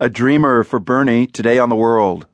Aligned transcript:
A 0.00 0.08
dreamer 0.08 0.62
for 0.62 0.78
Bernie 0.78 1.26
today 1.26 1.58
on 1.58 1.70
the 1.70 1.74
world. 1.74 2.24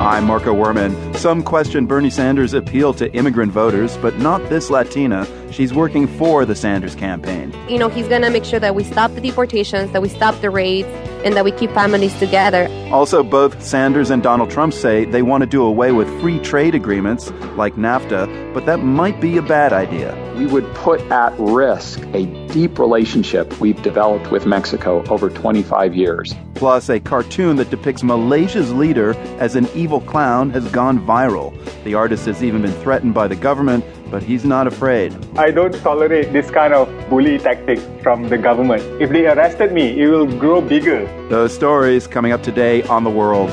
I'm 0.00 0.24
Marco 0.24 0.54
Werman. 0.54 1.14
Some 1.14 1.42
question 1.42 1.84
Bernie 1.84 2.08
Sanders' 2.08 2.54
appeal 2.54 2.94
to 2.94 3.12
immigrant 3.12 3.52
voters, 3.52 3.98
but 3.98 4.16
not 4.16 4.40
this 4.48 4.70
Latina. 4.70 5.26
She's 5.52 5.74
working 5.74 6.06
for 6.06 6.46
the 6.46 6.54
Sanders 6.54 6.94
campaign. 6.94 7.52
You 7.68 7.78
know, 7.78 7.90
he's 7.90 8.08
going 8.08 8.22
to 8.22 8.30
make 8.30 8.46
sure 8.46 8.58
that 8.58 8.74
we 8.74 8.84
stop 8.84 9.14
the 9.14 9.20
deportations, 9.20 9.92
that 9.92 10.00
we 10.00 10.08
stop 10.08 10.40
the 10.40 10.48
raids, 10.48 10.88
and 11.24 11.36
that 11.36 11.44
we 11.44 11.52
keep 11.52 11.70
families 11.72 12.18
together. 12.18 12.68
Also, 12.90 13.22
both 13.22 13.62
Sanders 13.62 14.08
and 14.08 14.22
Donald 14.22 14.50
Trump 14.50 14.72
say 14.72 15.04
they 15.04 15.20
want 15.20 15.42
to 15.42 15.46
do 15.46 15.62
away 15.62 15.92
with 15.92 16.08
free 16.22 16.38
trade 16.38 16.74
agreements 16.74 17.30
like 17.56 17.74
NAFTA, 17.74 18.54
but 18.54 18.64
that 18.64 18.78
might 18.78 19.20
be 19.20 19.36
a 19.36 19.42
bad 19.42 19.74
idea. 19.74 20.16
We 20.38 20.46
would 20.46 20.72
put 20.74 21.00
at 21.10 21.34
risk 21.38 22.00
a 22.14 22.47
deep 22.52 22.78
relationship 22.78 23.60
we've 23.60 23.80
developed 23.82 24.30
with 24.30 24.46
Mexico 24.46 25.04
over 25.08 25.30
25 25.30 25.94
years. 25.94 26.34
Plus, 26.54 26.88
a 26.88 26.98
cartoon 26.98 27.56
that 27.56 27.70
depicts 27.70 28.02
Malaysia's 28.02 28.72
leader 28.72 29.14
as 29.38 29.54
an 29.54 29.68
evil 29.74 30.00
clown 30.00 30.50
has 30.50 30.68
gone 30.70 30.98
viral. 31.06 31.52
The 31.84 31.94
artist 31.94 32.26
has 32.26 32.42
even 32.42 32.62
been 32.62 32.72
threatened 32.82 33.14
by 33.14 33.28
the 33.28 33.36
government, 33.36 33.84
but 34.10 34.22
he's 34.22 34.44
not 34.44 34.66
afraid. 34.66 35.14
I 35.38 35.50
don't 35.50 35.74
tolerate 35.82 36.32
this 36.32 36.50
kind 36.50 36.74
of 36.74 36.88
bully 37.08 37.38
tactics 37.38 37.82
from 38.02 38.28
the 38.28 38.38
government. 38.38 38.82
If 39.00 39.10
they 39.10 39.26
arrested 39.26 39.72
me, 39.72 40.00
it 40.00 40.08
will 40.08 40.26
grow 40.26 40.60
bigger. 40.60 41.06
Those 41.28 41.54
stories 41.54 42.06
coming 42.06 42.32
up 42.32 42.42
today 42.42 42.82
on 42.84 43.04
The 43.04 43.10
World. 43.10 43.50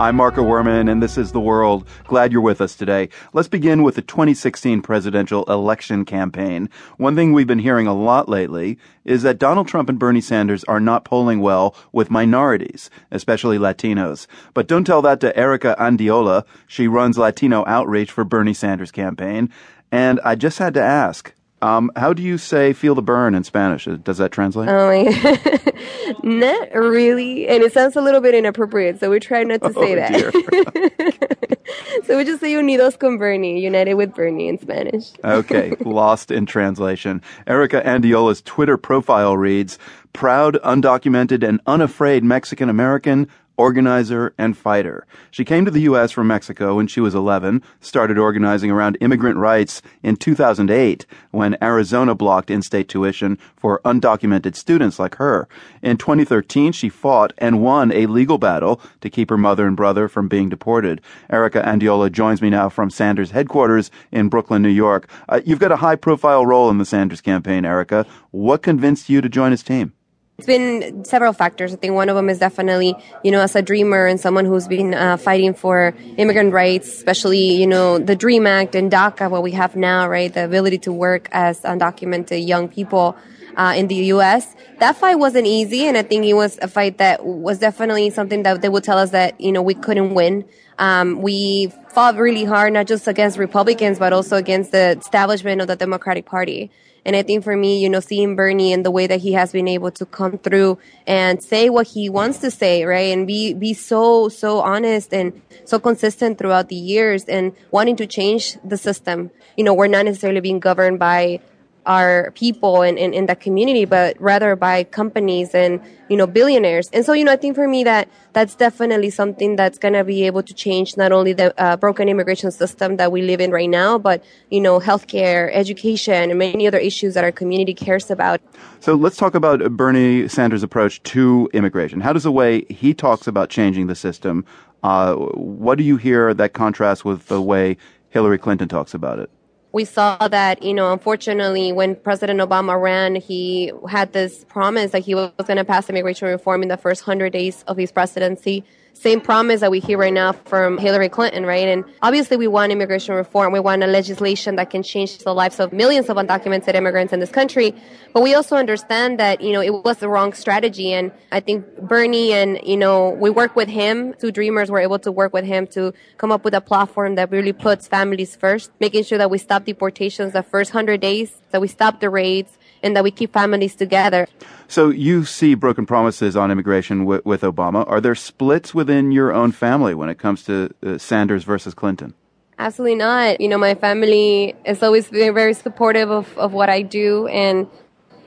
I'm 0.00 0.14
Marco 0.14 0.44
Werman, 0.44 0.88
and 0.88 1.02
this 1.02 1.18
is 1.18 1.32
The 1.32 1.40
World. 1.40 1.84
Glad 2.04 2.30
you're 2.30 2.40
with 2.40 2.60
us 2.60 2.76
today. 2.76 3.08
Let's 3.32 3.48
begin 3.48 3.82
with 3.82 3.96
the 3.96 4.02
2016 4.02 4.80
presidential 4.80 5.42
election 5.46 6.04
campaign. 6.04 6.70
One 6.98 7.16
thing 7.16 7.32
we've 7.32 7.48
been 7.48 7.58
hearing 7.58 7.88
a 7.88 7.94
lot 7.94 8.28
lately 8.28 8.78
is 9.04 9.22
that 9.22 9.40
Donald 9.40 9.66
Trump 9.66 9.88
and 9.88 9.98
Bernie 9.98 10.20
Sanders 10.20 10.62
are 10.64 10.78
not 10.78 11.04
polling 11.04 11.40
well 11.40 11.74
with 11.90 12.12
minorities, 12.12 12.90
especially 13.10 13.58
Latinos. 13.58 14.28
But 14.54 14.68
don't 14.68 14.84
tell 14.84 15.02
that 15.02 15.18
to 15.18 15.36
Erika 15.36 15.74
Andiola. 15.80 16.44
She 16.68 16.86
runs 16.86 17.18
Latino 17.18 17.64
outreach 17.66 18.12
for 18.12 18.22
Bernie 18.22 18.54
Sanders' 18.54 18.92
campaign. 18.92 19.52
And 19.90 20.20
I 20.24 20.36
just 20.36 20.60
had 20.60 20.74
to 20.74 20.80
ask, 20.80 21.34
um, 21.62 21.90
how 21.96 22.12
do 22.12 22.22
you 22.22 22.38
say 22.38 22.72
"feel 22.72 22.94
the 22.94 23.02
burn" 23.02 23.34
in 23.34 23.44
Spanish? 23.44 23.86
Does 24.04 24.18
that 24.18 24.30
translate? 24.32 24.68
Oh 24.68 24.86
my, 24.86 26.14
not 26.22 26.72
really, 26.74 27.48
and 27.48 27.62
it 27.64 27.72
sounds 27.72 27.96
a 27.96 28.00
little 28.00 28.20
bit 28.20 28.34
inappropriate, 28.34 29.00
so 29.00 29.10
we 29.10 29.18
try 29.20 29.42
not 29.44 29.60
to 29.62 29.72
say 29.72 29.92
Oh, 29.92 29.96
that. 29.96 31.58
so 32.06 32.16
we 32.16 32.24
just 32.24 32.40
say 32.40 32.52
"unidos 32.52 32.98
con 32.98 33.18
Bernie," 33.18 33.60
united 33.60 33.94
with 33.94 34.14
Bernie 34.14 34.48
in 34.48 34.58
Spanish. 34.58 35.10
okay, 35.24 35.74
lost 35.80 36.30
in 36.30 36.46
translation. 36.46 37.20
Erika 37.46 37.80
Andiola's 37.82 38.40
Twitter 38.42 38.76
profile 38.76 39.36
reads, 39.36 39.78
proud, 40.12 40.58
undocumented, 40.64 41.46
and 41.46 41.60
unafraid 41.66 42.22
Mexican 42.24 42.68
American, 42.68 43.28
organizer, 43.58 44.32
and 44.38 44.56
fighter. 44.56 45.06
She 45.30 45.44
came 45.44 45.64
to 45.64 45.70
the 45.70 45.82
U.S. 45.82 46.12
from 46.12 46.28
Mexico 46.28 46.76
when 46.76 46.86
she 46.86 47.00
was 47.00 47.14
11, 47.14 47.62
started 47.80 48.16
organizing 48.16 48.70
around 48.70 48.96
immigrant 49.00 49.36
rights 49.36 49.82
in 50.02 50.16
2008 50.16 51.04
when 51.32 51.56
Arizona 51.60 52.14
blocked 52.14 52.50
in-state 52.50 52.88
tuition 52.88 53.36
for 53.56 53.80
undocumented 53.84 54.54
students 54.54 54.98
like 54.98 55.16
her. 55.16 55.48
In 55.82 55.96
2013, 55.96 56.72
she 56.72 56.88
fought 56.88 57.32
and 57.38 57.62
won 57.62 57.92
a 57.92 58.06
legal 58.06 58.38
battle 58.38 58.80
to 59.00 59.10
keep 59.10 59.28
her 59.28 59.36
mother 59.36 59.66
and 59.66 59.76
brother 59.76 60.08
from 60.08 60.28
being 60.28 60.48
deported. 60.48 61.00
Erika 61.28 61.60
Andiola 61.62 62.10
joins 62.10 62.40
me 62.40 62.50
now 62.50 62.68
from 62.68 62.90
Sanders 62.90 63.32
headquarters 63.32 63.90
in 64.12 64.28
Brooklyn, 64.28 64.62
New 64.62 64.68
York. 64.68 65.08
Uh, 65.28 65.40
you've 65.44 65.58
got 65.58 65.72
a 65.72 65.76
high-profile 65.76 66.46
role 66.46 66.70
in 66.70 66.78
the 66.78 66.84
Sanders 66.84 67.20
campaign, 67.20 67.64
Erika. 67.64 68.06
What 68.30 68.62
convinced 68.62 69.08
you 69.08 69.20
to 69.20 69.28
join 69.28 69.50
his 69.50 69.62
team? 69.62 69.92
It's 70.38 70.46
been 70.46 71.04
several 71.04 71.32
factors. 71.32 71.72
I 71.72 71.76
think 71.78 71.94
one 71.94 72.08
of 72.08 72.14
them 72.14 72.30
is 72.30 72.38
definitely, 72.38 72.94
you 73.24 73.32
know, 73.32 73.40
as 73.40 73.56
a 73.56 73.60
dreamer 73.60 74.06
and 74.06 74.20
someone 74.20 74.44
who's 74.44 74.68
been 74.68 74.94
uh, 74.94 75.16
fighting 75.16 75.52
for 75.52 75.96
immigrant 76.16 76.52
rights, 76.52 76.86
especially, 76.86 77.56
you 77.56 77.66
know, 77.66 77.98
the 77.98 78.14
DREAM 78.14 78.46
Act 78.46 78.76
and 78.76 78.88
DACA, 78.88 79.28
what 79.28 79.42
we 79.42 79.50
have 79.50 79.74
now, 79.74 80.06
right? 80.08 80.32
The 80.32 80.44
ability 80.44 80.78
to 80.78 80.92
work 80.92 81.28
as 81.32 81.62
undocumented 81.62 82.46
young 82.46 82.68
people. 82.68 83.16
Uh, 83.56 83.74
in 83.74 83.88
the 83.88 83.96
U.S. 84.14 84.54
That 84.78 84.94
fight 84.96 85.16
wasn't 85.16 85.48
easy, 85.48 85.86
and 85.86 85.96
I 85.96 86.02
think 86.02 86.24
it 86.24 86.34
was 86.34 86.60
a 86.62 86.68
fight 86.68 86.98
that 86.98 87.24
was 87.26 87.58
definitely 87.58 88.08
something 88.10 88.44
that 88.44 88.62
they 88.62 88.68
would 88.68 88.84
tell 88.84 88.98
us 88.98 89.10
that 89.10 89.40
you 89.40 89.50
know 89.50 89.62
we 89.62 89.74
couldn't 89.74 90.14
win. 90.14 90.44
Um, 90.78 91.22
we 91.22 91.72
fought 91.88 92.14
really 92.14 92.44
hard, 92.44 92.74
not 92.74 92.86
just 92.86 93.08
against 93.08 93.36
Republicans, 93.36 93.98
but 93.98 94.12
also 94.12 94.36
against 94.36 94.70
the 94.70 94.96
establishment 94.96 95.60
of 95.60 95.66
the 95.66 95.74
Democratic 95.74 96.24
Party. 96.24 96.70
And 97.08 97.16
I 97.16 97.22
think 97.22 97.42
for 97.42 97.56
me, 97.56 97.80
you 97.80 97.88
know, 97.88 98.00
seeing 98.00 98.36
Bernie 98.36 98.70
and 98.70 98.84
the 98.84 98.90
way 98.90 99.06
that 99.06 99.20
he 99.20 99.32
has 99.32 99.50
been 99.50 99.66
able 99.66 99.90
to 99.92 100.04
come 100.04 100.36
through 100.36 100.78
and 101.06 101.42
say 101.42 101.70
what 101.70 101.86
he 101.86 102.10
wants 102.10 102.36
to 102.40 102.50
say, 102.50 102.84
right? 102.84 103.16
And 103.16 103.26
be, 103.26 103.54
be 103.54 103.72
so, 103.72 104.28
so 104.28 104.60
honest 104.60 105.14
and 105.14 105.40
so 105.64 105.78
consistent 105.78 106.36
throughout 106.36 106.68
the 106.68 106.76
years 106.76 107.24
and 107.24 107.56
wanting 107.70 107.96
to 107.96 108.06
change 108.06 108.58
the 108.62 108.76
system. 108.76 109.30
You 109.56 109.64
know, 109.64 109.72
we're 109.72 109.86
not 109.86 110.04
necessarily 110.04 110.40
being 110.40 110.60
governed 110.60 110.98
by 110.98 111.40
our 111.88 112.30
people 112.32 112.82
and 112.82 112.98
in, 112.98 113.26
that 113.26 113.40
community, 113.40 113.86
but 113.86 114.14
rather 114.20 114.54
by 114.54 114.84
companies 114.84 115.54
and, 115.54 115.80
you 116.10 116.16
know, 116.16 116.26
billionaires. 116.26 116.90
And 116.92 117.04
so, 117.04 117.14
you 117.14 117.24
know, 117.24 117.32
I 117.32 117.36
think 117.36 117.54
for 117.54 117.66
me 117.66 117.82
that 117.84 118.08
that's 118.34 118.54
definitely 118.54 119.08
something 119.08 119.56
that's 119.56 119.78
going 119.78 119.94
to 119.94 120.04
be 120.04 120.24
able 120.24 120.42
to 120.42 120.52
change 120.52 120.98
not 120.98 121.12
only 121.12 121.32
the 121.32 121.58
uh, 121.60 121.78
broken 121.78 122.08
immigration 122.08 122.50
system 122.50 122.98
that 122.98 123.10
we 123.10 123.22
live 123.22 123.40
in 123.40 123.50
right 123.50 123.70
now, 123.70 123.96
but, 123.96 124.22
you 124.50 124.60
know, 124.60 124.78
healthcare, 124.78 125.50
education, 125.52 126.30
and 126.30 126.38
many 126.38 126.66
other 126.66 126.78
issues 126.78 127.14
that 127.14 127.24
our 127.24 127.32
community 127.32 127.72
cares 127.72 128.10
about. 128.10 128.40
So 128.80 128.94
let's 128.94 129.16
talk 129.16 129.34
about 129.34 129.60
Bernie 129.72 130.28
Sanders' 130.28 130.62
approach 130.62 131.02
to 131.04 131.48
immigration. 131.54 132.02
How 132.02 132.12
does 132.12 132.24
the 132.24 132.32
way 132.32 132.66
he 132.68 132.92
talks 132.92 133.26
about 133.26 133.48
changing 133.48 133.86
the 133.86 133.94
system, 133.94 134.44
uh, 134.82 135.14
what 135.14 135.78
do 135.78 135.84
you 135.84 135.96
hear 135.96 136.34
that 136.34 136.52
contrasts 136.52 137.02
with 137.02 137.28
the 137.28 137.40
way 137.40 137.78
Hillary 138.10 138.38
Clinton 138.38 138.68
talks 138.68 138.92
about 138.92 139.18
it? 139.18 139.30
We 139.78 139.84
saw 139.84 140.26
that, 140.26 140.60
you 140.60 140.74
know, 140.74 140.92
unfortunately, 140.92 141.70
when 141.70 141.94
President 141.94 142.40
Obama 142.40 142.82
ran, 142.82 143.14
he 143.14 143.70
had 143.88 144.12
this 144.12 144.44
promise 144.46 144.90
that 144.90 145.04
he 145.04 145.14
was 145.14 145.30
going 145.46 145.56
to 145.56 145.64
pass 145.64 145.88
immigration 145.88 146.26
reform 146.26 146.64
in 146.64 146.68
the 146.68 146.76
first 146.76 147.06
100 147.06 147.32
days 147.32 147.62
of 147.68 147.76
his 147.76 147.92
presidency. 147.92 148.64
Same 148.98 149.20
promise 149.20 149.60
that 149.60 149.70
we 149.70 149.78
hear 149.78 149.96
right 149.96 150.12
now 150.12 150.32
from 150.32 150.76
Hillary 150.76 151.08
Clinton, 151.08 151.46
right? 151.46 151.68
And 151.68 151.84
obviously, 152.02 152.36
we 152.36 152.48
want 152.48 152.72
immigration 152.72 153.14
reform. 153.14 153.52
We 153.52 153.60
want 153.60 153.84
a 153.84 153.86
legislation 153.86 154.56
that 154.56 154.70
can 154.70 154.82
change 154.82 155.18
the 155.18 155.32
lives 155.32 155.60
of 155.60 155.72
millions 155.72 156.08
of 156.08 156.16
undocumented 156.16 156.74
immigrants 156.74 157.12
in 157.12 157.20
this 157.20 157.30
country. 157.30 157.72
But 158.12 158.24
we 158.24 158.34
also 158.34 158.56
understand 158.56 159.20
that, 159.20 159.40
you 159.40 159.52
know, 159.52 159.60
it 159.60 159.84
was 159.84 159.98
the 159.98 160.08
wrong 160.08 160.32
strategy. 160.32 160.92
And 160.92 161.12
I 161.30 161.38
think 161.38 161.64
Bernie 161.78 162.32
and, 162.32 162.58
you 162.64 162.76
know, 162.76 163.10
we 163.10 163.30
work 163.30 163.54
with 163.54 163.68
him. 163.68 164.14
Two 164.14 164.32
Dreamers 164.32 164.68
were 164.68 164.80
able 164.80 164.98
to 164.98 165.12
work 165.12 165.32
with 165.32 165.44
him 165.44 165.68
to 165.68 165.94
come 166.16 166.32
up 166.32 166.42
with 166.42 166.54
a 166.54 166.60
platform 166.60 167.14
that 167.14 167.30
really 167.30 167.52
puts 167.52 167.86
families 167.86 168.34
first, 168.34 168.72
making 168.80 169.04
sure 169.04 169.18
that 169.18 169.30
we 169.30 169.38
stop 169.38 169.64
deportations 169.64 170.32
the 170.32 170.42
first 170.42 170.74
100 170.74 171.00
days, 171.00 171.40
that 171.52 171.60
we 171.60 171.68
stop 171.68 172.00
the 172.00 172.10
raids, 172.10 172.58
and 172.82 172.96
that 172.96 173.04
we 173.04 173.10
keep 173.10 173.32
families 173.32 173.74
together. 173.74 174.26
So 174.68 174.90
you 174.90 175.24
see 175.24 175.54
broken 175.54 175.86
promises 175.86 176.36
on 176.36 176.50
immigration 176.50 177.04
with, 177.04 177.24
with 177.24 177.40
Obama. 177.40 177.88
Are 177.88 178.00
there 178.00 178.14
splits 178.14 178.74
within 178.88 179.12
your 179.12 179.34
own 179.34 179.52
family 179.52 179.94
when 179.94 180.08
it 180.08 180.18
comes 180.18 180.42
to 180.44 180.70
uh, 180.82 180.96
Sanders 180.96 181.44
versus 181.44 181.74
Clinton? 181.74 182.14
Absolutely 182.58 182.96
not. 182.96 183.38
You 183.38 183.48
know, 183.48 183.58
my 183.58 183.74
family 183.74 184.56
is 184.64 184.82
always 184.82 185.08
been 185.10 185.34
very 185.34 185.52
supportive 185.52 186.10
of, 186.10 186.36
of 186.38 186.54
what 186.54 186.70
I 186.70 186.80
do. 186.82 187.26
And 187.28 187.68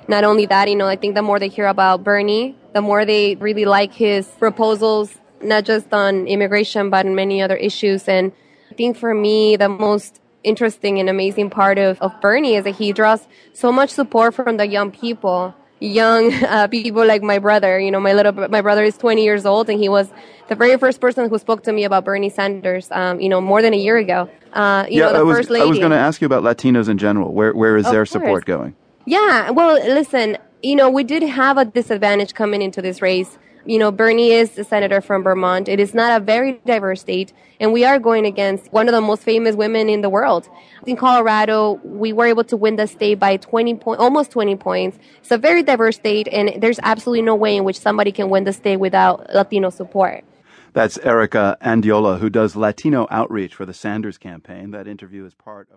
not 0.08 0.24
only 0.24 0.46
that, 0.46 0.70
you 0.70 0.76
know, 0.76 0.88
I 0.88 0.96
think 0.96 1.16
the 1.16 1.24
more 1.24 1.40
they 1.40 1.48
hear 1.48 1.66
about 1.66 2.04
Bernie, 2.04 2.56
the 2.74 2.82
more 2.82 3.06
they 3.06 3.36
really 3.36 3.66
like 3.66 3.92
his 3.92 4.28
proposals, 4.28 5.12
not 5.42 5.66
just 5.66 5.92
on 5.92 6.28
immigration, 6.28 6.92
but 6.92 7.08
on 7.08 7.16
many 7.16 7.42
other 7.42 7.58
issues. 7.58 8.08
And 8.08 8.32
I 8.70 8.76
think 8.76 8.98
for 8.98 9.16
me, 9.16 9.56
the 9.56 9.68
most 9.68 10.22
interesting 10.44 11.00
and 11.00 11.10
amazing 11.10 11.50
part 11.50 11.80
of, 11.80 12.00
of 12.02 12.12
Bernie 12.22 12.56
is 12.56 12.66
that 12.66 12.75
he 12.75 12.94
draws 12.94 13.28
so 13.54 13.72
much 13.72 13.90
support 13.90 14.36
from 14.36 14.57
the 14.57 14.68
young 14.68 14.92
people 14.92 15.56
young 15.81 16.33
uh, 16.45 16.68
people 16.68 17.06
like 17.06 17.22
my 17.24 17.39
brother. 17.39 17.80
You 17.80 17.92
know, 17.92 18.00
my 18.00 18.13
little 18.13 18.31
my 18.50 18.62
brother 18.62 18.83
is 18.83 18.98
20 18.98 19.24
years 19.24 19.45
old, 19.45 19.69
and 19.69 19.80
he 19.80 19.89
was 19.89 20.10
the 20.48 20.56
very 20.56 20.78
first 20.78 21.01
person 21.01 21.30
who 21.30 21.38
spoke 21.38 21.63
to 21.63 21.74
me 21.74 21.83
about 21.83 22.06
Bernie 22.06 22.30
Sanders. 22.30 22.89
Um, 22.92 23.19
you 23.19 23.28
know, 23.28 23.42
more 23.42 23.62
than 23.62 23.74
a 23.74 23.78
year 23.78 23.98
ago. 23.98 24.30
Uh, 24.54 24.86
you 24.89 25.00
yeah, 25.00 25.07
know, 25.07 25.13
the 25.13 25.19
I 25.19 25.24
was, 25.24 25.38
first 25.38 25.50
lady. 25.50 25.66
I 25.66 25.68
was 25.68 25.80
going 25.80 25.92
to 25.92 25.98
ask 25.98 26.22
you 26.22 26.25
about 26.25 26.44
Latinos 26.44 26.88
in 26.88 26.98
general. 26.98 27.33
Where 27.33 27.54
where 27.54 27.75
is 27.78 27.86
Of 27.86 27.92
their 27.92 28.01
course. 28.01 28.12
support 28.12 28.45
going? 28.45 28.75
Yeah, 29.06 29.50
well, 29.50 29.74
listen, 29.75 30.38
you 30.62 30.75
know, 30.75 30.89
we 30.89 31.04
did 31.04 31.24
have 31.24 31.57
a 31.57 31.66
disadvantage 31.66 32.33
coming 32.33 32.62
into 32.62 32.81
this 32.81 33.01
race. 33.01 33.38
You 33.66 33.78
know, 33.78 33.92
Bernie 33.92 34.31
is 34.31 34.52
the 34.52 34.63
senator 34.63 35.02
from 35.02 35.22
Vermont. 35.22 35.69
It 35.69 35.80
is 35.80 35.94
not 35.94 36.19
a 36.19 36.24
very 36.24 36.54
diverse 36.66 37.02
state, 37.02 37.31
and 37.60 37.72
we 37.72 37.86
are 37.86 38.00
going 38.00 38.25
against 38.25 38.74
one 38.74 38.88
of 38.88 38.94
the 38.94 39.02
most 39.02 39.22
famous 39.22 39.56
women 39.56 39.88
in 39.88 40.02
the 40.02 40.10
world. 40.10 40.50
In 40.88 40.96
Colorado, 40.96 41.80
we 41.84 42.12
were 42.12 42.25
able 42.25 42.44
to 42.46 42.58
win 42.58 42.78
the 42.78 42.88
state 42.88 43.19
by 43.19 43.38
20 43.38 43.75
point, 43.75 44.00
almost 44.00 44.31
20 44.31 44.56
points. 44.56 44.98
It's 45.19 45.30
a 45.30 45.38
very 45.38 45.62
diverse 45.62 45.98
state, 45.98 46.28
and 46.31 46.60
there's 46.60 46.80
absolutely 46.81 47.22
no 47.22 47.36
way 47.36 47.56
in 47.56 47.63
which 47.63 47.80
somebody 47.80 48.12
can 48.12 48.31
win 48.31 48.46
the 48.46 48.54
state 48.54 48.78
without 48.78 49.31
Latino 49.31 49.69
support. 49.69 50.24
That's 50.74 50.98
Erika 51.00 51.57
Andiola, 51.62 52.19
who 52.19 52.30
does 52.30 52.56
Latino 52.56 53.06
outreach 53.12 53.54
for 53.54 53.66
the 53.66 53.74
Sanders 53.74 54.18
campaign. 54.18 54.72
That 54.72 54.88
interview 54.88 55.25
is 55.25 55.36
part 55.36 55.64
of. 55.64 55.69